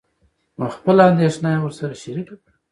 نو 0.57 0.65
خپله 0.75 1.01
اندېښنه 1.11 1.49
يې 1.53 1.59
ورسره 1.61 1.93
شريکه 2.03 2.35
کړه. 2.41 2.53